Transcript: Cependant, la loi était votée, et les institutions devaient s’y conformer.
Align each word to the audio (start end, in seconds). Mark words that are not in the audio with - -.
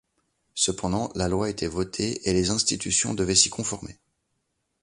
Cependant, 0.55 1.11
la 1.13 1.27
loi 1.29 1.47
était 1.51 1.67
votée, 1.67 2.27
et 2.27 2.33
les 2.33 2.49
institutions 2.49 3.13
devaient 3.13 3.35
s’y 3.35 3.51
conformer. 3.51 3.99